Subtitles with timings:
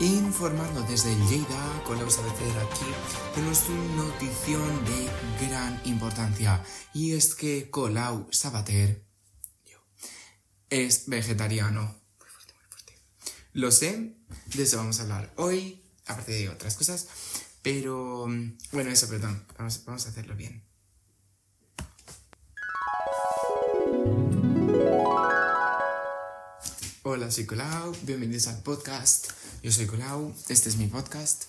[0.00, 2.86] informando desde Lleida con la Sabater aquí.
[3.34, 9.04] Tenemos una notición de gran importancia y es que Colau Sabater
[10.70, 11.82] es vegetariano.
[11.82, 12.98] Muy fuerte, muy fuerte.
[13.52, 14.16] Lo sé,
[14.46, 17.06] de eso vamos a hablar hoy, aparte de otras cosas,
[17.62, 18.26] pero
[18.72, 20.64] bueno, eso, perdón, vamos, vamos a hacerlo bien.
[27.04, 29.41] Hola, soy Colau, bienvenidos al podcast.
[29.62, 31.44] Yo soy Colau, este es mi podcast.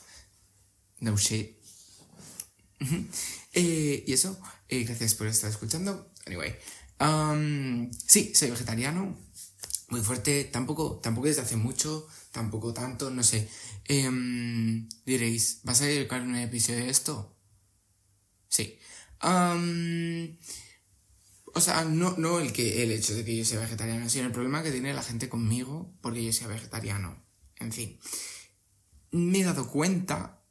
[0.99, 1.57] No shit.
[3.55, 6.11] Eh, y eso, eh, gracias por estar escuchando.
[6.25, 6.55] Anyway,
[6.99, 9.15] um, sí, soy vegetariano,
[9.89, 13.47] muy fuerte, tampoco, tampoco desde hace mucho, tampoco tanto, no sé.
[13.85, 17.35] Em, diréis, ¿vas a dedicar un episodio de esto?
[18.47, 18.79] Sí.
[19.23, 20.35] Um,
[21.53, 24.31] o sea, no, no el, que, el hecho de que yo sea vegetariano, sino el
[24.31, 27.23] problema que tiene la gente conmigo porque yo sea vegetariano.
[27.63, 27.99] En fin.
[29.11, 30.43] Me he dado cuenta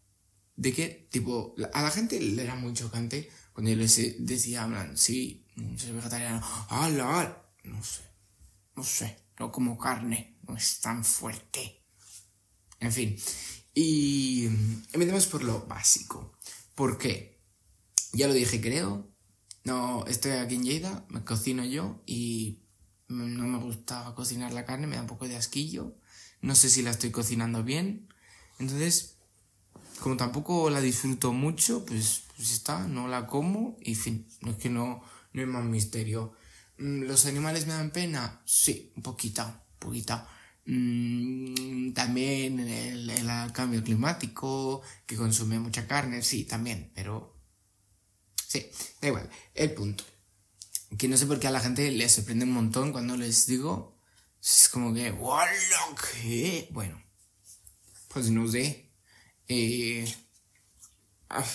[0.56, 4.96] de que, tipo, a la gente le era muy chocante cuando yo les decía, hablan,
[4.96, 5.46] sí,
[5.76, 6.40] soy vegetariano.
[6.68, 7.44] ¡Hala!
[7.64, 8.02] No sé.
[8.76, 9.16] No sé.
[9.38, 10.38] No como carne.
[10.46, 11.84] No es tan fuerte.
[12.80, 13.16] En fin.
[13.74, 14.46] Y
[14.92, 16.36] empecemos por lo básico.
[16.74, 17.40] ¿Por qué?
[18.12, 19.10] Ya lo dije, creo,
[19.64, 22.62] no, estoy aquí en Lleida, me cocino yo y
[23.08, 25.96] no me gusta cocinar la carne, me da un poco de asquillo.
[26.42, 28.08] No sé si la estoy cocinando bien.
[28.58, 29.16] Entonces,
[30.00, 34.56] como tampoco la disfruto mucho, pues, pues está, no la como y fin, no es
[34.58, 36.34] que no, no hay más misterio.
[36.78, 38.42] Mm, ¿Los animales me dan pena?
[38.44, 40.20] Sí, un poquito, un poquito.
[40.66, 47.32] Mm, también el, el cambio climático, que consume mucha carne, sí, también, pero
[48.52, 49.30] Sí, da igual.
[49.54, 50.04] El punto.
[50.98, 53.91] Que no sé por qué a la gente le sorprende un montón cuando les digo.
[54.42, 55.14] Es como que.
[56.12, 56.68] ¿Qué?
[56.72, 57.00] Bueno,
[58.08, 58.90] pues no sé.
[59.46, 60.12] Eh,
[61.28, 61.46] ah,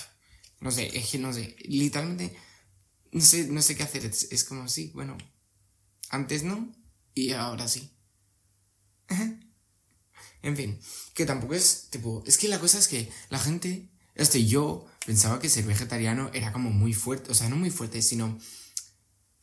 [0.62, 1.57] no sé, es que no sé.
[1.66, 2.35] Literalmente,
[3.12, 4.06] no sé, no sé qué hacer.
[4.06, 5.17] Es, como así, bueno,
[6.09, 6.73] antes no
[7.13, 7.91] y ahora sí.
[10.41, 10.79] en fin,
[11.13, 15.39] que tampoco es, tipo, es que la cosa es que la gente, este yo, pensaba
[15.39, 18.39] que ser vegetariano era como muy fuerte, o sea, no muy fuerte, sino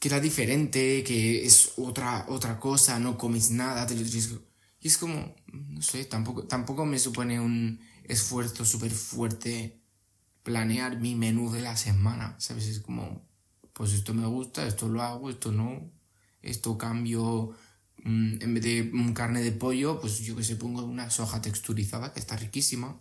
[0.05, 4.99] que era diferente, que es otra, otra cosa, no comes nada, te lo Y es
[4.99, 9.81] como, no sé, tampoco, tampoco me supone un esfuerzo súper fuerte
[10.43, 12.67] planear mi menú de la semana, ¿sabes?
[12.67, 13.27] Es como,
[13.73, 15.91] pues esto me gusta, esto lo hago, esto no,
[16.43, 17.57] esto cambio,
[18.05, 21.41] mm, en vez de un carne de pollo, pues yo que sé, pongo una soja
[21.41, 23.01] texturizada que está riquísima.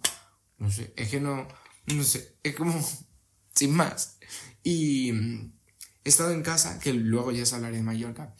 [0.57, 1.49] No sé, es que no,
[1.87, 2.73] no sé, es como
[3.53, 4.19] sin más.
[4.63, 5.52] Y mm,
[6.03, 8.35] he estado en casa, que luego ya os hablaré de Mallorca,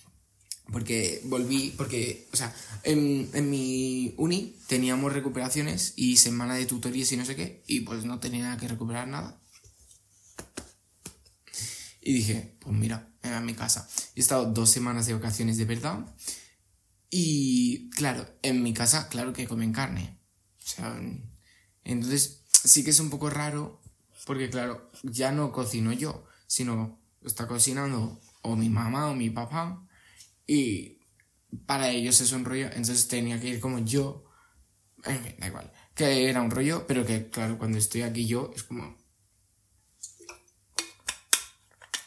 [0.72, 2.54] porque volví, porque, o sea,
[2.84, 7.82] en, en, mi uni teníamos recuperaciones y semana de tutorías y no sé qué, y
[7.82, 9.40] pues no tenía que recuperar nada.
[12.02, 13.88] Y dije, pues mira, me a mi casa.
[14.16, 16.06] He estado dos semanas de vacaciones de verdad.
[17.10, 20.20] Y claro, en mi casa, claro que comen carne.
[20.60, 21.02] O sea,
[21.86, 23.82] entonces sí que es un poco raro
[24.26, 29.86] porque claro, ya no cocino yo, sino está cocinando o mi mamá o mi papá
[30.46, 31.00] y
[31.66, 34.26] para ellos es un rollo, entonces tenía que ir como yo,
[35.06, 38.52] en fin, da igual, que era un rollo, pero que claro, cuando estoy aquí yo
[38.56, 38.98] es como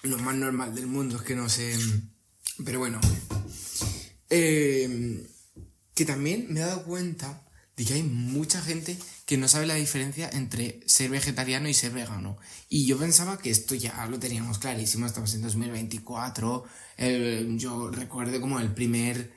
[0.03, 1.77] lo más normal del mundo, es que no sé,
[2.65, 3.01] pero bueno,
[4.31, 5.27] eh,
[5.95, 7.46] que también me he dado cuenta
[7.77, 11.93] de que hay mucha gente que no sabe la diferencia entre ser vegetariano y ser
[11.93, 12.39] vegano.
[12.69, 16.65] Y yo pensaba que esto ya lo teníamos clarísimo, estamos en 2024.
[17.59, 19.33] yo recuerdo como el primer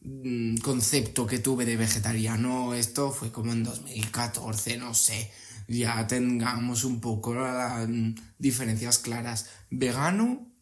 [0.00, 5.30] mm, concepto que tuve de vegetariano, esto fue como en 2014, no sé.
[5.68, 9.50] Ya tengamos un poco las mm, diferencias claras.
[9.70, 10.52] Vegano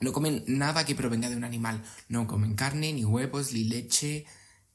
[0.00, 1.82] no comen nada que provenga de un animal.
[2.08, 4.26] No comen carne, ni huevos, ni leche.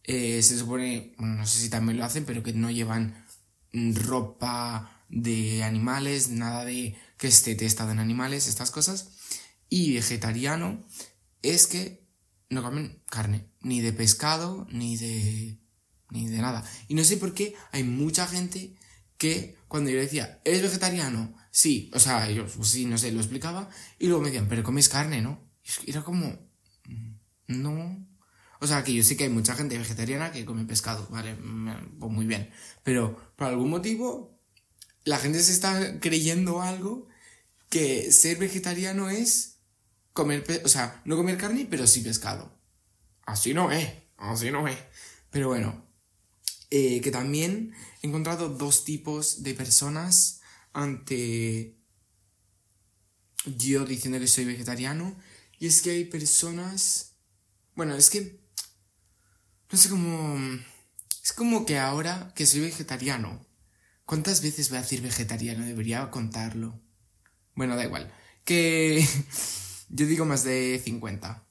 [0.03, 3.25] Eh, se supone, no sé si también lo hacen, pero que no llevan
[3.73, 9.11] ropa de animales, nada de que esté testado en animales, estas cosas.
[9.69, 10.85] Y vegetariano
[11.41, 12.05] es que
[12.49, 15.59] no comen carne, ni de pescado, ni de
[16.13, 16.63] ni de nada.
[16.87, 18.75] Y no sé por qué hay mucha gente
[19.17, 21.35] que cuando yo decía, ¿eres vegetariano?
[21.49, 23.69] Sí, o sea, yo pues sí, no sé, lo explicaba.
[23.99, 25.41] Y luego me decían, pero comes carne, ¿no?
[25.87, 26.27] Era como,
[26.85, 27.15] mm,
[27.47, 28.07] no,
[28.63, 31.35] o sea, que yo sé que hay mucha gente vegetariana que come pescado, ¿vale?
[31.99, 32.49] Pues muy bien.
[32.83, 34.39] Pero por algún motivo,
[35.03, 37.07] la gente se está creyendo algo
[37.69, 39.57] que ser vegetariano es
[40.13, 42.57] comer, o sea, no comer carne, pero sí pescado.
[43.25, 44.77] Así no es, así no es.
[45.29, 45.85] Pero bueno,
[46.69, 50.39] eh, que también he encontrado dos tipos de personas
[50.71, 51.75] ante
[53.45, 55.15] yo diciendo que soy vegetariano.
[55.59, 57.15] Y es que hay personas...
[57.75, 58.42] Bueno, es que...
[59.73, 60.37] No sé cómo...
[61.23, 63.43] Es como que ahora que soy vegetariano.
[64.05, 65.65] ¿Cuántas veces voy a decir vegetariano?
[65.65, 66.79] Debería contarlo.
[67.55, 68.13] Bueno, da igual.
[68.45, 69.03] Que...
[69.89, 71.43] yo digo más de 50.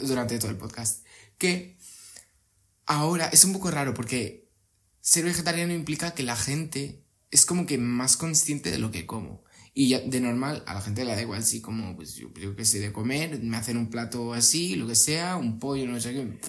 [0.00, 1.04] durante todo el podcast.
[1.36, 1.76] Que...
[2.86, 4.48] Ahora es un poco raro porque
[5.02, 9.44] ser vegetariano implica que la gente es como que más consciente de lo que como.
[9.74, 12.64] Y de normal a la gente le da igual si como, pues yo creo que
[12.64, 16.14] sé de comer, me hacen un plato así, lo que sea, un pollo, no sé
[16.14, 16.40] qué,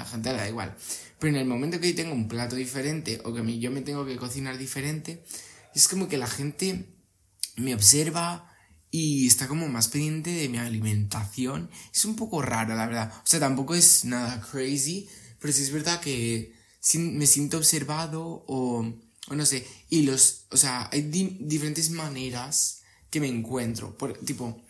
[0.00, 0.76] la gente le da igual.
[1.18, 4.04] Pero en el momento que yo tengo un plato diferente o que yo me tengo
[4.06, 5.24] que cocinar diferente,
[5.74, 6.86] es como que la gente
[7.56, 8.50] me observa
[8.90, 11.70] y está como más pendiente de mi alimentación.
[11.92, 13.12] Es un poco raro, la verdad.
[13.18, 15.08] O sea, tampoco es nada crazy,
[15.38, 16.54] pero sí es verdad que
[16.94, 18.92] me siento observado o
[19.36, 24.60] no sé, y los, o sea, hay diferentes maneras que me encuentro, tipo,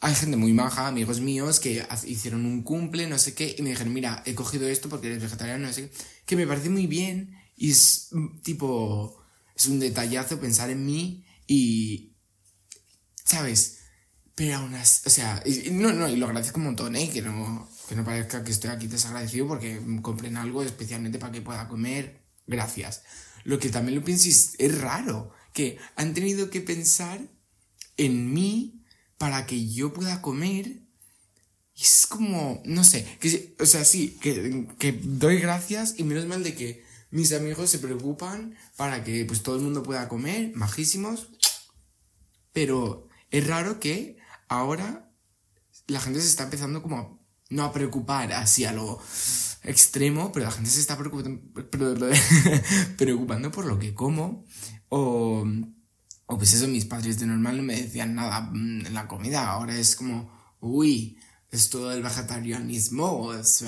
[0.00, 3.70] hay gente muy maja, amigos míos, que hicieron un cumple, no sé qué, y me
[3.70, 5.96] dijeron, mira, he cogido esto porque eres vegetariano, no sé qué,
[6.26, 9.24] que me parece muy bien, y es mm, tipo,
[9.56, 12.14] es un detallazo pensar en mí y,
[13.24, 13.78] ¿sabes?
[14.34, 15.42] Pero aún así, o sea,
[15.72, 17.10] no, no, y lo agradezco un montón, ¿eh?
[17.10, 21.42] Que no, que no parezca que estoy aquí desagradecido porque compren algo especialmente para que
[21.42, 23.02] pueda comer, gracias.
[23.42, 27.20] Lo que también lo pienso es, raro, que han tenido que pensar
[27.96, 28.84] en mí
[29.18, 30.82] para que yo pueda comer.
[31.76, 36.42] Es como, no sé, que, o sea, sí, que, que doy gracias y menos mal
[36.42, 41.28] de que mis amigos se preocupan para que pues todo el mundo pueda comer, majísimos.
[42.52, 44.18] Pero es raro que
[44.48, 45.10] ahora
[45.86, 47.18] la gente se está empezando como
[47.50, 49.00] no a preocupar así a lo
[49.62, 51.40] extremo, pero la gente se está preocupando,
[52.96, 54.44] preocupando por lo que como.
[54.88, 55.46] O,
[56.30, 59.48] o pues eso, mis padres de normal no me decían nada en la comida.
[59.48, 60.30] Ahora es como,
[60.60, 61.18] uy,
[61.50, 63.32] es todo el vegetarianismo.
[63.32, 63.64] esto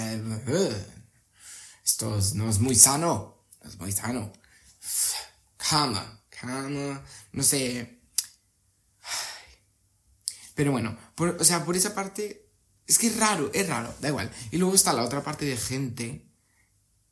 [2.34, 3.46] no es muy sano.
[3.64, 4.30] No es muy sano.
[5.56, 7.02] Calma, calma.
[7.32, 8.02] No sé.
[10.54, 12.46] Pero bueno, o sea, por esa parte
[12.86, 14.30] es que es raro, es raro, da igual.
[14.50, 16.30] Y luego está la otra parte de gente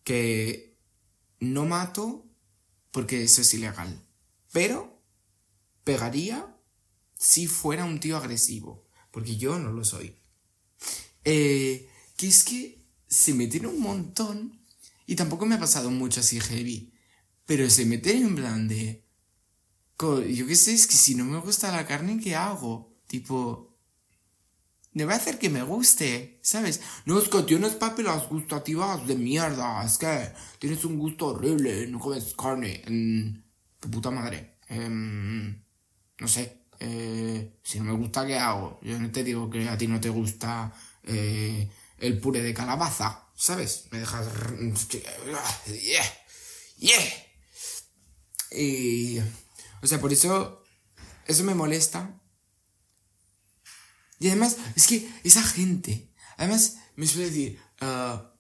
[0.05, 0.79] que
[1.41, 2.27] no mato
[2.91, 3.99] porque eso es ilegal.
[4.53, 4.98] Pero
[5.89, 6.55] pegaría
[7.17, 8.85] si fuera un tío agresivo.
[9.11, 10.19] Porque yo no lo soy.
[11.25, 14.61] Eh, que es que se meten un montón.
[15.07, 16.93] Y tampoco me ha pasado mucho así heavy.
[17.47, 18.69] Pero se meten en plan.
[18.69, 22.95] Yo qué sé, es que si no me gusta la carne, ¿qué hago?
[23.07, 23.75] Tipo,
[24.93, 26.83] me va hacer que me guste, ¿sabes?
[27.07, 31.99] No es que tienes papilas gustativas de mierda, es que tienes un gusto horrible, no
[31.99, 32.83] comes carne.
[33.81, 34.59] Tu puta madre.
[34.69, 35.63] Em,
[36.19, 36.59] no sé.
[36.81, 38.79] Eh, si no me gusta, ¿qué hago?
[38.83, 40.73] Yo no te digo que a ti no te gusta
[41.05, 41.69] eh,
[41.99, 43.87] el puré de calabaza, ¿sabes?
[43.91, 44.27] Me dejas...
[45.67, 46.05] Yeah,
[46.79, 46.99] yeah.
[48.53, 49.19] Y...
[49.83, 50.63] O sea, por eso...
[51.27, 52.19] Eso me molesta
[54.21, 58.33] y además, es que esa gente, además me suele decir, ah,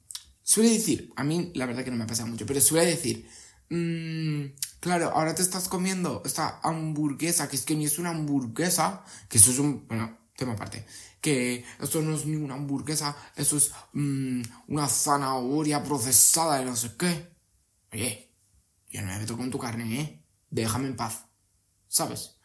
[0.42, 3.28] suele decir, a mí la verdad que no me ha pasado mucho, pero suele decir,
[3.68, 4.46] mmm,
[4.80, 9.38] claro, ahora te estás comiendo esta hamburguesa, que es que ni es una hamburguesa, que
[9.38, 10.86] eso es un, bueno, tema aparte,
[11.20, 16.76] que esto no es ni una hamburguesa, eso es mmm, una zanahoria procesada y no
[16.76, 17.36] sé qué.
[17.92, 18.32] Oye,
[18.90, 20.24] yo no me meto con tu carne, ¿eh?
[20.50, 21.24] Déjame en paz,
[21.88, 22.36] ¿sabes?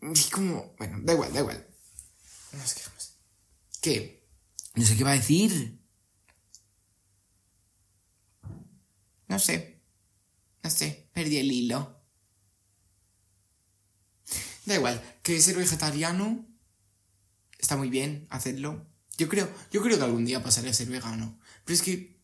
[0.00, 1.66] Y como, bueno, da igual, da igual.
[2.52, 3.18] No sé qué más.
[3.80, 4.26] ¿Qué?
[4.74, 5.80] No sé qué va a decir.
[9.28, 9.71] No sé.
[10.62, 12.00] No sé, perdí el hilo.
[14.64, 16.46] Da igual, que ser vegetariano
[17.58, 18.86] está muy bien hacerlo.
[19.18, 21.38] Yo creo, yo creo que algún día pasaré a ser vegano.
[21.64, 22.20] Pero es que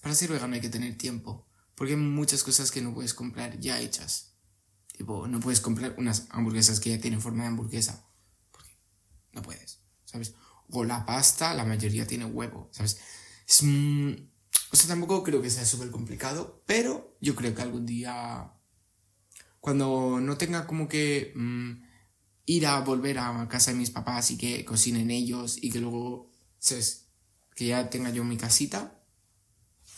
[0.00, 1.46] para ser vegano hay que tener tiempo.
[1.74, 4.34] Porque hay muchas cosas que no puedes comprar ya hechas.
[4.96, 8.04] Tipo, no puedes comprar unas hamburguesas que ya tienen forma de hamburguesa.
[8.50, 8.70] Porque
[9.32, 10.34] no puedes, ¿sabes?
[10.70, 12.98] O la pasta, la mayoría tiene huevo, ¿sabes?
[13.46, 13.62] Es...
[14.70, 18.52] o sea, tampoco creo que sea súper complicado, pero yo creo que algún día,
[19.60, 21.82] cuando no tenga como que mm,
[22.46, 26.30] ir a volver a casa de mis papás y que cocinen ellos y que luego,
[26.58, 27.06] ¿sabes?
[27.54, 29.00] Que ya tenga yo mi casita,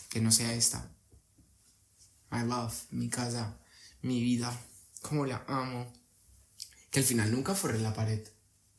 [0.08, 0.92] que no sea esta.
[2.30, 3.58] My love, mi casa,
[4.02, 4.56] mi vida.
[5.02, 5.92] Cómo la amo.
[6.90, 8.26] Que al final nunca forré la pared.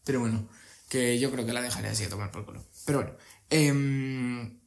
[0.05, 0.47] Pero bueno,
[0.89, 2.65] que yo creo que la dejaré así a tomar por culo.
[2.85, 3.17] Pero bueno.
[3.49, 4.60] Eh,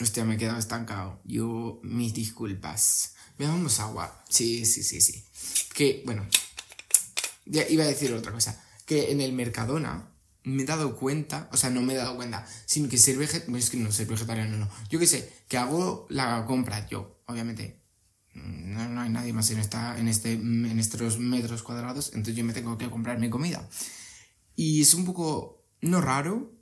[0.00, 1.20] Hostia, me he quedado estancado.
[1.24, 3.14] Yo, mis disculpas.
[3.38, 4.24] Veamos agua.
[4.28, 5.24] Sí, sí, sí, sí.
[5.74, 6.26] Que, bueno.
[7.46, 8.62] Ya iba a decir otra cosa.
[8.86, 12.46] Que en el Mercadona me he dado cuenta, o sea, no me he dado cuenta,
[12.66, 14.68] sino que ser vegetariano, es que no ser vegetariano, no.
[14.90, 17.82] Yo qué sé, que hago la compra yo, obviamente.
[18.34, 22.44] No, no hay nadie más en, esta, en, este, en estos metros cuadrados, entonces yo
[22.44, 23.66] me tengo que comprar mi comida.
[24.54, 26.52] Y es un poco, no raro,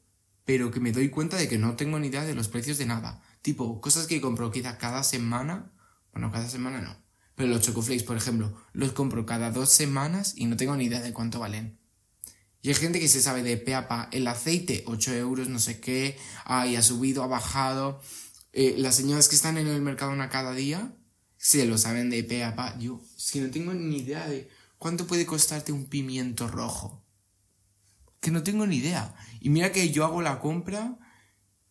[0.45, 2.87] pero que me doy cuenta de que no tengo ni idea de los precios de
[2.87, 3.23] nada.
[3.43, 5.73] Tipo, cosas que compro quizá cada semana,
[6.13, 6.97] bueno, cada semana no,
[7.35, 11.01] pero los chocoflakes, por ejemplo, los compro cada dos semanas y no tengo ni idea
[11.01, 11.79] de cuánto valen.
[12.63, 14.09] Y hay gente que se sabe de pe a pa.
[14.13, 16.17] El aceite, 8 euros, no sé qué.
[16.45, 18.01] Ay, ha subido, ha bajado.
[18.53, 20.95] Eh, las señoras que están en el mercado una cada día
[21.39, 22.79] se lo saben de pe a pa.
[22.79, 27.02] Yo, es que no tengo ni idea de cuánto puede costarte un pimiento rojo.
[28.23, 29.15] Que no tengo ni idea.
[29.41, 30.97] Y mira que yo hago la compra.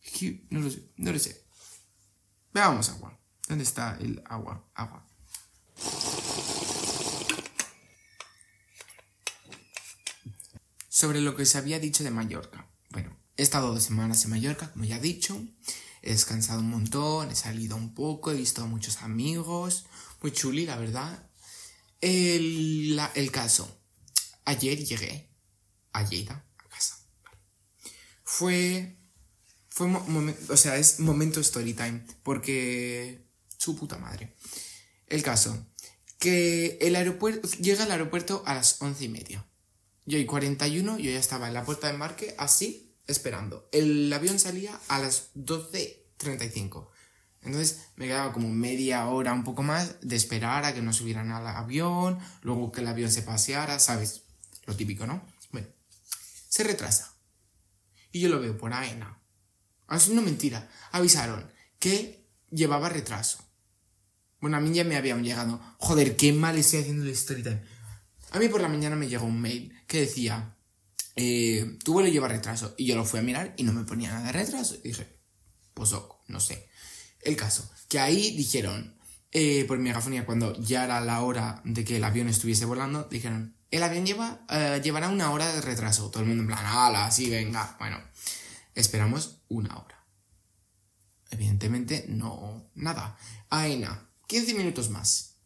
[0.02, 1.46] que no lo sé, no lo sé.
[2.54, 3.18] Veamos agua.
[3.48, 4.70] ¿Dónde está el agua?
[4.76, 5.08] Agua.
[10.90, 12.70] Sobre lo que se había dicho de Mallorca.
[12.90, 15.42] Bueno, he estado dos semanas en Mallorca, como ya he dicho.
[16.02, 19.86] He descansado un montón, he salido un poco, he visto a muchos amigos.
[20.22, 21.30] Muy chuli, la verdad.
[22.02, 23.80] El, el caso.
[24.44, 25.31] Ayer llegué
[25.94, 26.98] a Lleida, a casa.
[28.24, 28.98] Fue.
[29.70, 29.88] Fue.
[30.50, 32.06] O sea, es momento story time.
[32.24, 33.26] Porque.
[33.58, 34.36] Su puta madre.
[35.08, 35.68] El caso.
[36.20, 37.48] Que el aeropuerto.
[37.60, 39.46] Llega al aeropuerto a las once y media.
[40.06, 43.70] Yo y 41, yo ya estaba en la puerta de embarque, así, esperando.
[43.72, 46.90] El avión salía a las 12.35.
[47.44, 51.32] Entonces me quedaba como media hora, un poco más, de esperar a que nos subieran
[51.32, 54.24] al avión, luego que el avión se paseara, ¿sabes?
[54.66, 55.22] Lo típico, ¿no?
[56.52, 57.16] Se retrasa.
[58.12, 59.18] Y yo lo veo por AENA.
[59.88, 60.70] Así no mentira.
[60.92, 63.40] Avisaron que llevaba retraso.
[64.42, 65.62] Bueno, a mí ya me habían llegado.
[65.78, 67.64] Joder, qué mal estoy haciendo la story time.
[68.32, 70.58] A mí por la mañana me llegó un mail que decía,
[71.16, 72.76] eh, tu vuelo lleva retraso.
[72.78, 74.76] Y yo lo fui a mirar y no me ponía nada de retraso.
[74.84, 75.08] Y dije,
[75.74, 75.96] pues
[76.28, 76.68] no sé.
[77.22, 79.00] El caso, que ahí dijeron,
[79.32, 83.56] eh, por megafonía, cuando ya era la hora de que el avión estuviese volando, dijeron,
[83.72, 86.12] el avión lleva, eh, llevará una hora de retraso.
[86.12, 87.78] Todo el mundo en plan, ala, sí, venga.
[87.80, 87.98] Bueno,
[88.76, 90.06] esperamos una hora.
[91.30, 93.18] Evidentemente, no, nada.
[93.50, 95.38] Aena, 15 minutos más.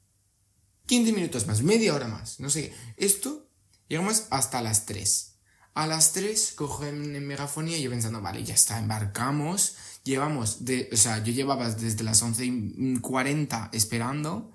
[0.88, 2.74] 15 minutos más, media hora más, no sé.
[2.98, 3.50] Esto,
[3.88, 5.36] llegamos hasta las 3.
[5.75, 9.75] A las 3 cojo en megafonía y yo pensando, vale, ya está, embarcamos.
[10.03, 14.51] Llevamos, de, o sea, yo llevaba desde las 11.40 esperando.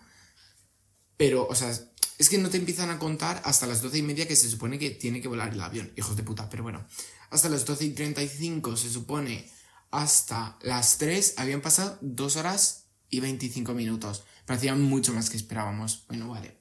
[1.16, 1.72] Pero, o sea,
[2.20, 4.78] es que no te empiezan a contar hasta las 12 y media que se supone
[4.78, 6.86] que tiene que volar el avión, hijos de puta, pero bueno.
[7.30, 9.48] Hasta las 12 y 35 se supone
[9.90, 14.24] hasta las 3 habían pasado 2 horas y 25 minutos.
[14.44, 16.04] Parecía mucho más que esperábamos.
[16.08, 16.58] Bueno, vale.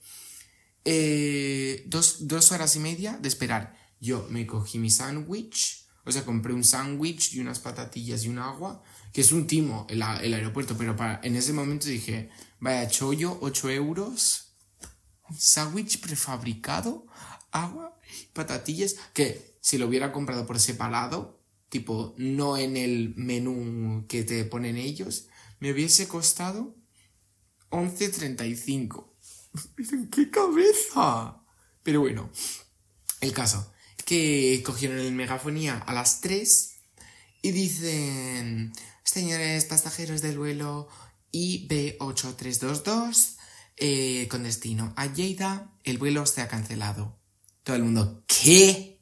[0.85, 2.21] Eh, dos,
[2.53, 3.75] horas y media de esperar.
[3.99, 5.85] Yo me cogí mi sándwich.
[6.05, 8.81] O sea, compré un sándwich y unas patatillas y un agua.
[9.11, 10.77] Que es un timo el, aeropuerto.
[10.77, 12.29] Pero en ese momento dije,
[12.61, 14.48] vaya chollo, 8 euros.
[15.37, 17.05] Sándwich prefabricado.
[17.51, 17.97] Agua,
[18.33, 18.95] patatillas.
[19.13, 24.77] Que si lo hubiera comprado por separado, tipo, no en el menú que te ponen
[24.77, 25.27] ellos,
[25.59, 26.75] me hubiese costado
[27.69, 29.05] 11.35.
[29.77, 31.41] Dicen, ¡qué cabeza!
[31.83, 32.29] Pero bueno,
[33.21, 33.71] el caso,
[34.05, 36.75] que cogieron el megafonía a las 3
[37.41, 40.87] y dicen, señores pasajeros del vuelo
[41.31, 43.37] IB8322,
[43.79, 47.17] eh, con destino a Lleida, el vuelo se ha cancelado.
[47.63, 48.99] Todo el mundo, ¿qué?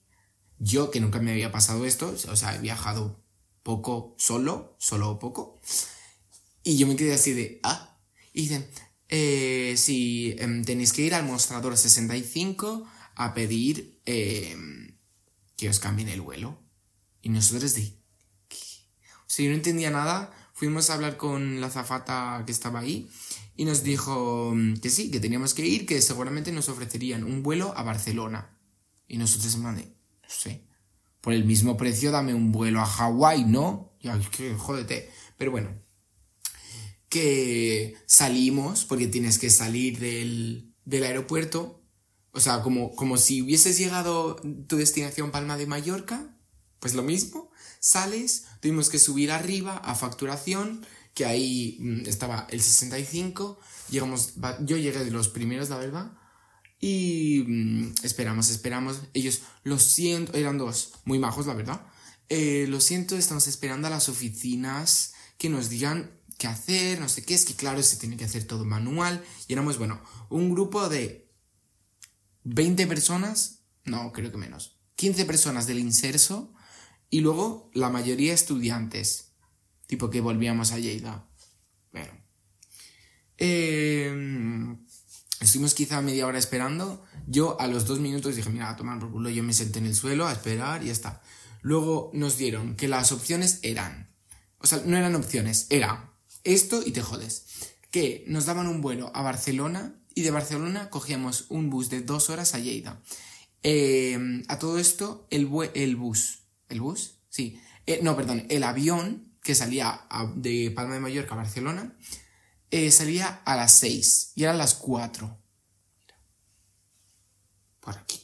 [0.60, 3.24] Yo, que nunca me había pasado esto, o sea, he viajado
[3.64, 5.60] poco solo, solo poco,
[6.64, 7.98] y yo me quedé así de, ah,
[8.34, 8.70] y dicen,
[9.10, 14.98] eh, si em, tenéis que ir al mostrador 65 a pedir em,
[15.56, 16.62] que os cambien el vuelo.
[17.22, 17.94] Y nosotros de...
[19.28, 23.10] Si yo no entendía nada, fuimos a hablar con la zafata que estaba ahí
[23.58, 27.42] y nos dijo em, que sí, que teníamos que ir, que seguramente nos ofrecerían un
[27.44, 28.56] vuelo a Barcelona.
[29.08, 29.76] Y nosotros no
[30.28, 30.64] sé,
[31.22, 33.98] por el mismo precio dame un vuelo a Hawái, ¿no?
[34.00, 35.10] Ya, que jódete.
[35.38, 35.70] Pero bueno,
[37.10, 41.82] que salimos, porque tienes que salir del, del aeropuerto,
[42.32, 44.36] o sea, como, como si hubieses llegado
[44.68, 46.38] tu destinación Palma de Mallorca,
[46.80, 47.50] pues lo mismo,
[47.80, 50.86] sales, tuvimos que subir arriba a facturación,
[51.18, 53.58] que ahí mm, estaba el 65,
[53.90, 56.12] llegamos, yo llegué de los primeros, la verdad,
[56.80, 61.82] y mm, esperamos, esperamos, ellos, lo siento, eran dos, muy majos, la verdad,
[62.30, 67.24] eh, lo siento, estamos esperando a las oficinas que nos digan qué hacer, no sé
[67.24, 69.24] qué, es que claro, se tiene que hacer todo manual.
[69.48, 71.32] Y éramos, bueno, un grupo de
[72.44, 76.54] 20 personas, no, creo que menos, 15 personas del inserso
[77.10, 79.27] y luego la mayoría estudiantes,
[79.88, 81.26] tipo que volvíamos a Lleida.
[81.92, 82.12] Bueno.
[83.38, 84.76] Eh,
[85.40, 87.04] estuvimos quizá media hora esperando.
[87.26, 89.88] Yo a los dos minutos dije, mira, a tomar por culo, yo me senté en
[89.88, 91.22] el suelo a esperar y ya está.
[91.62, 94.14] Luego nos dieron que las opciones eran,
[94.60, 96.14] o sea, no eran opciones, era
[96.44, 97.46] esto y te jodes.
[97.92, 102.30] Que nos daban un vuelo a Barcelona y de Barcelona cogíamos un bus de dos
[102.30, 103.02] horas a Lleida.
[103.64, 107.20] Eh, a todo esto, el, el bus, ¿el bus?
[107.30, 107.60] Sí.
[107.86, 110.02] Eh, no, perdón, el avión que salía
[110.36, 111.96] de Palma de Mallorca a Barcelona
[112.70, 115.42] eh, salía a las 6 y eran las 4.
[117.80, 118.20] Por aquí.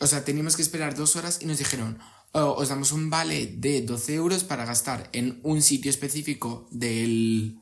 [0.00, 2.00] o sea, teníamos que esperar dos horas y nos dijeron,
[2.32, 7.60] oh, os damos un vale de 12 euros para gastar en un sitio específico del,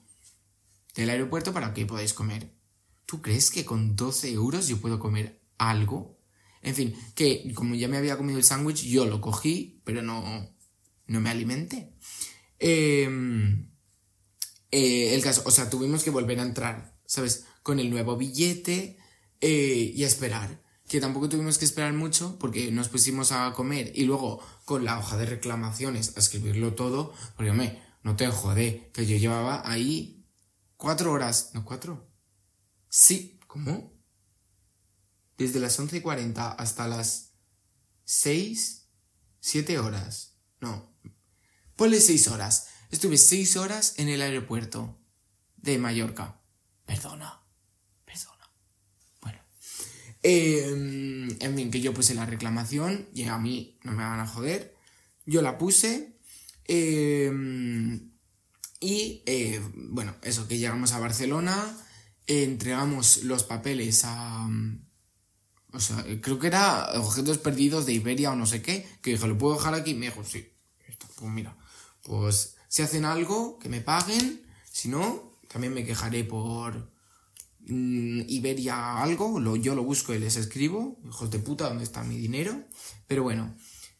[0.94, 2.50] del aeropuerto para que podáis comer.
[3.04, 6.18] ¿Tú crees que con 12 euros yo puedo comer algo?
[6.62, 10.53] En fin, que como ya me había comido el sándwich, yo lo cogí, pero no,
[11.06, 11.92] no me alimenté.
[12.58, 13.68] Em,
[14.70, 17.46] eh, el caso, o sea, tuvimos que volver a entrar, ¿sabes?
[17.62, 18.98] Con el nuevo billete
[19.40, 20.62] eh, y a esperar.
[20.88, 24.98] Que tampoco tuvimos que esperar mucho porque nos pusimos a comer y luego con la
[24.98, 30.26] hoja de reclamaciones a escribirlo todo, porque me, no te jode, que yo llevaba ahí
[30.76, 32.10] cuatro horas, no cuatro.
[32.88, 33.94] Sí, ¿cómo?
[35.36, 37.34] desde las 11.40 hasta las
[38.04, 38.88] 6,
[39.40, 40.33] 7 horas.
[40.64, 40.90] No,
[41.76, 42.68] ponle 6 horas.
[42.90, 44.98] Estuve 6 horas en el aeropuerto
[45.58, 46.40] de Mallorca.
[46.86, 47.42] Perdona,
[48.06, 48.50] perdona.
[49.20, 49.40] Bueno.
[50.22, 54.26] Em, en fin, que yo puse la reclamación y a mí no me van a
[54.26, 54.74] joder.
[55.26, 56.18] Yo la puse.
[56.64, 58.10] Em,
[58.80, 61.76] y eh, bueno, eso, que llegamos a Barcelona,
[62.26, 64.48] entregamos los papeles a,
[65.74, 69.26] o sea, creo que era objetos perdidos de Iberia o no sé qué, que dije,
[69.26, 69.92] ¿lo puedo dejar aquí?
[69.92, 70.53] me dijo, sí.
[71.16, 71.56] Pues mira,
[72.02, 76.90] pues si hacen algo, que me paguen, si no, también me quejaré por
[77.60, 82.02] mm, Iberia algo, lo, yo lo busco y les escribo, hijos de puta, ¿dónde está
[82.02, 82.64] mi dinero?
[83.06, 83.54] Pero bueno,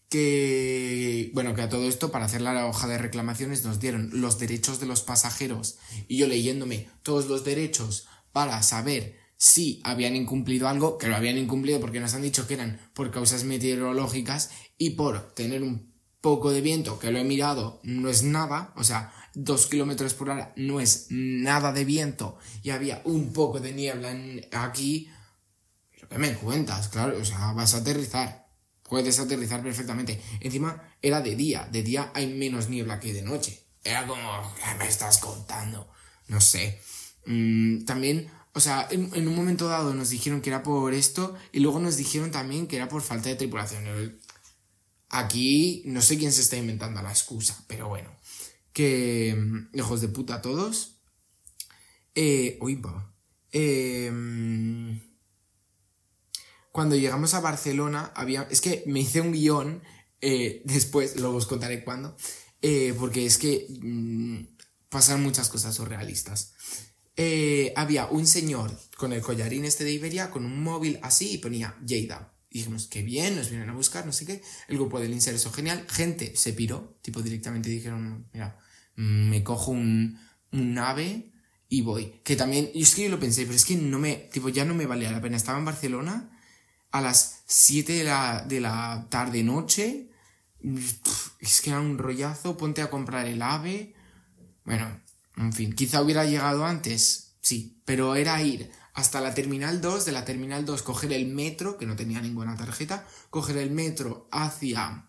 [0.08, 4.38] que bueno, que a todo esto para hacer la hoja de reclamaciones nos dieron los
[4.38, 10.68] derechos de los pasajeros y yo leyéndome todos los derechos para saber si habían incumplido
[10.68, 14.90] algo, que lo habían incumplido porque nos han dicho que eran por causas meteorológicas y
[14.90, 15.93] por tener un
[16.24, 20.30] poco de viento, que lo he mirado, no es nada, o sea, dos kilómetros por
[20.30, 24.16] hora no es nada de viento y había un poco de niebla
[24.52, 25.10] aquí,
[25.90, 28.48] pero que me cuentas, claro, o sea, vas a aterrizar,
[28.84, 30.18] puedes aterrizar perfectamente.
[30.40, 33.62] Encima era de día, de día hay menos niebla que de noche.
[33.84, 35.92] Era como, ¿qué me estás contando?
[36.28, 36.80] No sé.
[37.26, 41.58] Mm, también o sea, en, un momento dado nos dijeron que era por esto y
[41.58, 43.84] luego nos dijeron también que era por falta de tripulación.
[45.10, 48.10] Aquí no sé quién se está inventando la excusa, pero bueno.
[48.72, 51.00] Que mm, hijos de puta todos.
[52.14, 53.14] Eh, uy, va.
[53.50, 55.00] Em,
[56.72, 58.48] cuando llegamos a Barcelona había...
[58.50, 59.82] Es que me hice un guion,
[60.20, 62.16] eh, después, luego os contaré cuándo,
[62.62, 64.56] eh, porque es que mm,
[64.88, 66.54] pasan muchas cosas surrealistas.
[67.16, 71.38] Eh, había un señor con el collarín este de Iberia, con un móvil así y
[71.38, 72.33] ponía Lleida.
[72.54, 74.40] Dijimos, qué bien, nos vienen a buscar, no sé qué.
[74.68, 75.84] El grupo del inserso, genial.
[75.90, 78.60] Gente se piró, tipo directamente dijeron, mira,
[78.94, 80.20] mm, me cojo un,
[80.52, 81.32] un ave
[81.68, 82.20] y voy.
[82.22, 84.64] Que también, y es que yo lo pensé, pero es que no me, tipo, ya
[84.64, 85.36] no me valía la pena.
[85.36, 86.30] Estaba en Barcelona
[86.92, 90.10] a las 7 de la, de la tarde, noche.
[91.40, 93.96] Es que era un rollazo, ponte a comprar el ave.
[94.64, 95.02] Bueno,
[95.36, 100.12] en fin, quizá hubiera llegado antes, sí, pero era ir hasta la terminal 2, de
[100.12, 105.08] la terminal 2 coger el metro, que no tenía ninguna tarjeta, coger el metro hacia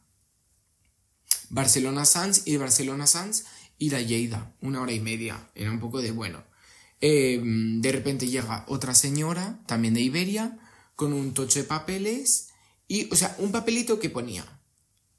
[1.49, 3.45] Barcelona Sans y de Barcelona Sans
[3.77, 6.43] ir a Lleida, una hora y media, era un poco de bueno.
[6.99, 10.57] Em, de repente llega otra señora, también de Iberia,
[10.95, 12.49] con un tocho de papeles
[12.87, 14.45] y, o sea, un papelito que ponía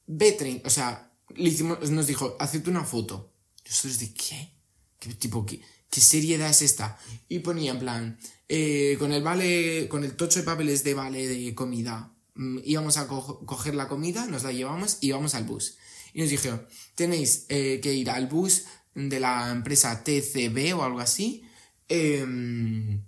[0.08, 3.32] B30, o sea, le hicimos, nos dijo, hacete una foto.
[3.64, 4.52] Nosotros de qué?
[4.98, 6.98] ¿Qué tipo, qué, qué seriedad es esta?
[7.28, 11.26] Y ponía en plan, eh, con el vale, con el tocho de papeles de vale
[11.26, 15.78] de comida, mm, íbamos a coger la comida, nos la llevamos y íbamos al bus.
[16.12, 21.00] Y nos dijeron, tenéis eh, que ir al bus de la empresa TCB o algo
[21.00, 21.44] así.
[21.88, 23.04] Em,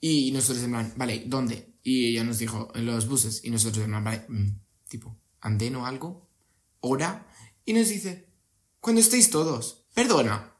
[0.00, 1.74] y nosotros en vale, ¿dónde?
[1.82, 3.40] Y ella nos dijo, en los buses.
[3.44, 4.48] Y nosotros en vale, mm,
[4.88, 6.28] tipo, andén o algo,
[6.80, 7.26] hora.
[7.64, 8.28] Y nos dice,
[8.80, 9.86] cuando estéis todos.
[9.94, 10.54] Perdona.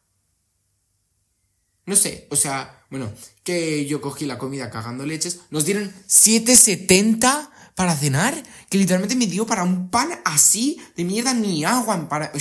[1.86, 3.12] No sé, o sea, bueno,
[3.44, 9.26] que yo cogí la comida cagando leches, nos dieron 7.70 para cenar, que literalmente me
[9.26, 12.32] dio para un pan así de mierda, ni agua para...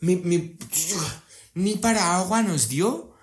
[0.00, 3.14] ni para agua nos dio.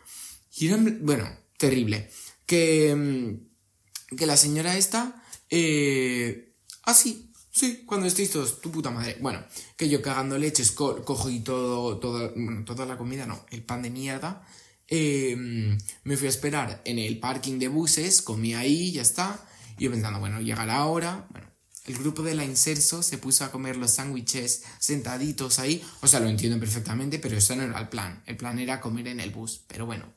[0.56, 2.12] Y era, bueno, terrible.
[2.46, 5.24] Que, mm, que la señora esta...
[5.50, 9.16] Eh, así, Sí, cuando estéis todos, tu puta madre.
[9.22, 9.46] Bueno,
[9.78, 12.34] que yo cagando leches cojo y todo, todo,
[12.66, 14.44] toda la comida, no, el pan de mierda.
[14.88, 19.46] Em, me fui a esperar en el parking de buses, comí ahí, ya está.
[19.78, 21.28] Y yo pensando, bueno, llegará ahora.
[21.32, 21.48] Bueno,
[21.86, 25.84] el grupo de la Inserso se puso a comer los sándwiches sentaditos ahí.
[26.02, 28.24] O sea, lo entiendo perfectamente, pero eso no era el plan.
[28.26, 29.62] El plan era comer en el bus.
[29.68, 30.14] Pero bueno.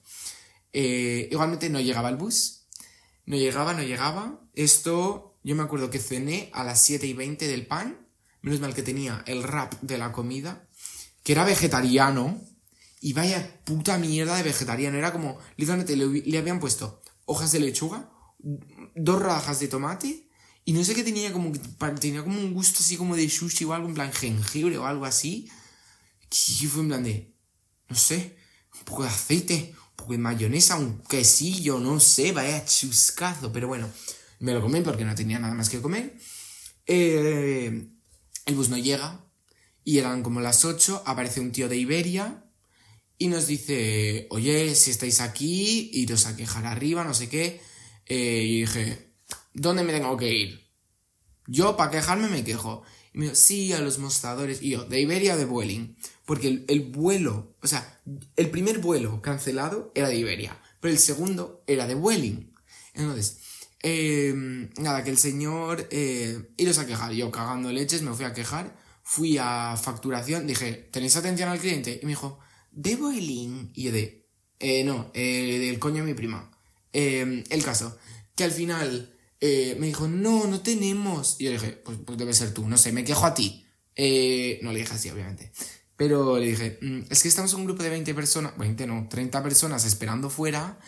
[0.73, 2.67] Eh, igualmente no llegaba el bus.
[3.25, 4.41] No llegaba, no llegaba.
[4.55, 8.05] Esto yo me acuerdo que cené a las 7 y 20 del pan,
[8.43, 10.67] menos mal que tenía el rap de la comida,
[11.23, 12.41] que era vegetariano,
[13.07, 18.11] y vaya puta mierda de vegetariano, era como, literalmente le, habían puesto hojas de lechuga,
[18.97, 20.29] dos rajas de tomate,
[20.65, 21.53] y no sé qué tenía como,
[22.01, 25.05] tenía como un gusto así como de sushi o algo, en plan jengibre o algo
[25.05, 25.49] así,
[26.33, 27.33] y fue en plan de,
[27.89, 28.39] no sé,
[28.77, 33.69] un poco de aceite, un poco de mayonesa, un quesillo, no sé, vaya chuscazo, pero
[33.69, 33.89] bueno,
[34.41, 36.19] me lo comí porque no tenía nada más que comer.
[36.87, 37.87] Eh,
[38.47, 39.25] el bus no llega
[39.85, 42.43] y eran como las 8, aparece un tío de Iberia
[43.19, 47.61] y nos dice, oye, si estáis aquí, iros a quejar arriba, no sé qué.
[48.07, 49.13] Eh, y dije,
[49.55, 50.67] ¿dónde me tengo que ir?
[51.47, 52.83] Yo para quejarme me quejo.
[53.13, 54.63] Y me dijo, sí, a los mostradores.
[54.63, 55.97] Y yo, ¿de Iberia de Vueling?
[56.25, 58.01] Porque el, el, vuelo, o sea,
[58.37, 62.53] el primer vuelo cancelado era de Iberia, pero el segundo era de Vueling.
[62.95, 63.39] Entonces,
[63.89, 67.13] Em, nada, que el señor, eh, iros a quejar.
[67.13, 68.77] Yo cagando leches, me fui a quejar.
[69.05, 72.01] Fui a facturación, dije, ¿tenéis atención al cliente?
[72.03, 72.41] Y me dijo,
[72.77, 73.29] ¿debo el?
[73.75, 74.29] Y yo de,
[74.61, 76.51] eh, no, eh, del coño de mi prima.
[76.93, 77.99] Em, el caso,
[78.37, 81.37] que al final eh, me dijo, no, no tenemos.
[81.39, 83.67] Y yo le dije, pues, pues, debe ser tú, no sé, me quejo a ti.
[83.95, 85.53] Eh, no le dije así, obviamente.
[85.97, 89.09] Pero le dije, mm, es que estamos en un grupo de 20 personas, 20 no,
[89.09, 90.79] 30 personas esperando fuera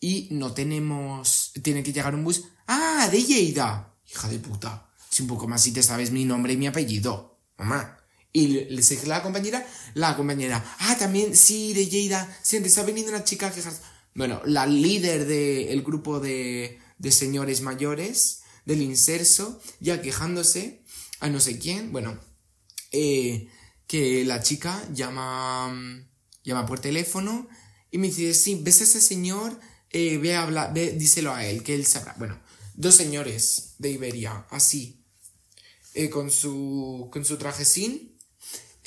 [0.00, 2.44] y no tenemos, tiene que llegar un bus.
[2.66, 3.94] Ah, de Lleida.
[4.08, 4.90] Hija de puta.
[5.08, 7.38] Si un poco más si te sabes mi nombre y mi apellido.
[7.58, 7.95] Mamá.
[8.36, 12.82] Y le, dije la compañera, la compañera, ah, también, sí, de Lleida, sí, te está
[12.82, 13.62] veniendo una chica que...
[14.14, 20.82] Bueno, la líder del grupo de, de señores mayores, del inserso, ya quejándose
[21.20, 22.20] a no sé quién, bueno,
[22.92, 23.48] eh,
[23.86, 26.06] que la chica llama,
[26.44, 27.48] llama por teléfono
[27.90, 29.58] y me dice, sí, ¿ves a ese señor?
[29.88, 32.14] Eh, ve a hablar, ve, díselo a él, que él sabrá.
[32.18, 32.38] Bueno,
[32.74, 35.02] dos señores de Iberia, así,
[35.94, 38.15] eh, con su, con su trajecín,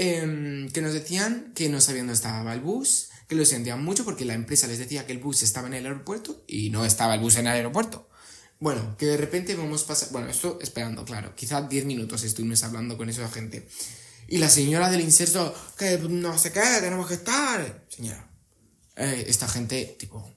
[0.02, 4.06] eh, que nos decían que no sabían dónde estaba el bus, que lo sentían mucho
[4.06, 7.16] porque la empresa les decía que el bus estaba en el aeropuerto y no estaba
[7.16, 8.10] el bus en el aeropuerto.
[8.62, 12.64] Bueno, que de repente vamos a pasar, bueno, esto esperando, claro, quizá 10 minutos estuvimos
[12.64, 13.68] hablando con esa gente.
[14.30, 17.86] Y la señora del inserto, que no sé qué, tenemos que estar.
[17.90, 18.32] Señora,
[18.96, 20.34] eh, esta gente, tipo,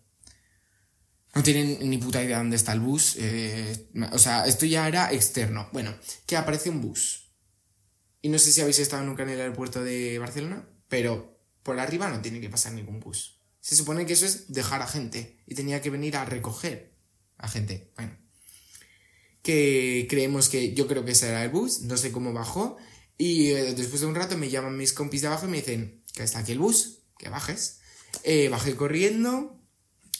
[1.36, 3.14] no tienen ni puta idea dónde está el bus.
[3.16, 5.68] Eh, o sea, esto ya era externo.
[5.72, 5.94] Bueno,
[6.26, 7.31] que aparece un bus.
[8.22, 12.08] Y no sé si habéis estado nunca en el aeropuerto de Barcelona, pero por arriba
[12.08, 13.40] no tiene que pasar ningún bus.
[13.60, 15.42] Se supone que eso es dejar a gente.
[15.46, 16.94] Y tenía que venir a recoger
[17.36, 17.92] a gente.
[17.96, 18.16] Bueno.
[19.42, 21.80] Que creemos que yo creo que ese era el bus.
[21.82, 22.76] No sé cómo bajó.
[23.18, 26.02] Y eh, después de un rato me llaman mis compis de abajo y me dicen
[26.14, 27.00] que está aquí el bus.
[27.18, 27.80] Que bajes.
[28.24, 29.62] Eh, bajé corriendo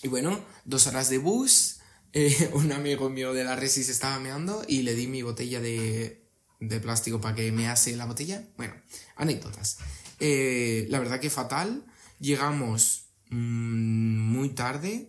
[0.02, 1.78] y bueno, dos horas de bus,
[2.12, 5.60] eh, un amigo mío de la Resi se estaba meando y le di mi botella
[5.60, 6.21] de,
[6.68, 8.44] de plástico para que me hace la botella.
[8.56, 8.74] Bueno,
[9.16, 9.78] anécdotas.
[10.20, 11.84] Eh, la verdad que fatal.
[12.20, 15.08] Llegamos mm, muy tarde.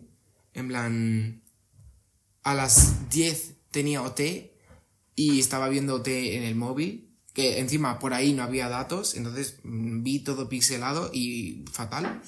[0.54, 1.44] En plan,
[2.44, 4.22] a las 10 tenía OT
[5.16, 7.10] y estaba viendo OT en el móvil.
[7.34, 12.22] Que encima por ahí no había datos, entonces mm, vi todo pixelado y fatal.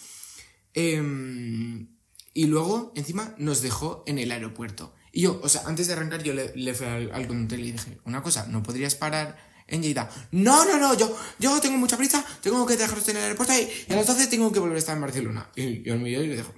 [0.74, 1.88] Eh,
[2.34, 4.94] y luego, encima, nos dejó en el aeropuerto.
[5.16, 7.64] Y yo, o sea, antes de arrancar, yo le, le fui al, al conductor y
[7.64, 10.10] le dije, una cosa, ¿no podrías parar en Lleida?
[10.32, 13.86] No, no, no, yo, yo tengo mucha prisa, tengo que dejaros en el aeropuerto y,
[13.88, 15.50] y a las 12 tengo que volver a estar en Barcelona.
[15.56, 16.54] Y yo me y le dijo,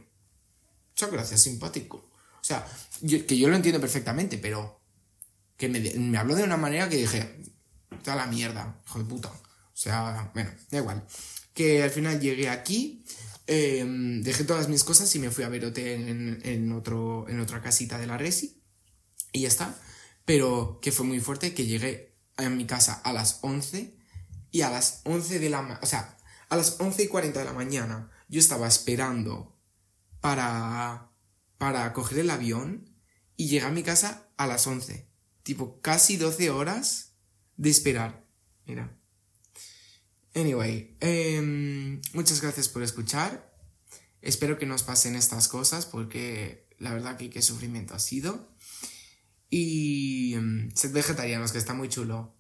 [0.89, 1.97] muchas gracias, simpático.
[1.97, 2.67] O sea,
[3.27, 4.81] que yo lo entiendo perfectamente, pero
[5.55, 7.39] que me, me habló de una manera que dije,
[7.91, 9.29] está la mierda, hijo de puta.
[9.29, 11.05] O sea, bueno, da igual.
[11.53, 13.05] Que al final llegué aquí,
[13.47, 17.61] Em, dejé todas mis cosas y me fui a ver en, en, otro, en otra
[17.61, 18.61] casita de la Resi.
[19.31, 19.75] Y ya está.
[20.25, 23.95] Pero que fue muy fuerte que llegué a mi casa a las 11
[24.51, 25.79] y a las 11 de la...
[25.81, 26.17] O sea,
[26.49, 29.57] A las 11 y 40 de la mañana yo estaba esperando
[30.19, 31.11] para,
[31.57, 32.89] para coger el avión
[33.37, 35.07] y llegué a mi casa a las 11.
[35.43, 37.13] Tipo, casi 12 horas
[37.55, 38.25] de esperar.
[38.65, 38.96] Mira.
[40.37, 43.51] Anyway, em, muchas gracias por escuchar.
[44.21, 48.47] Espero que nos pasen estas cosas porque la verdad que qué sufrimiento ha sido.
[49.49, 52.35] Y em, sed vegetarianos, que está muy chulo.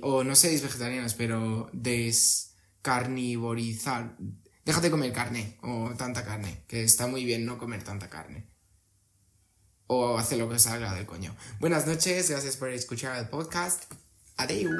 [0.00, 4.16] O no seáis vegetarianos, pero descarnivorizar.
[4.64, 8.46] Déjate comer carne o tanta carne, que está muy bien no comer tanta carne.
[9.88, 11.36] O hacer lo que salga del coño.
[11.60, 13.92] Buenas noches, gracias por escuchar el podcast.
[14.38, 14.72] Adiós.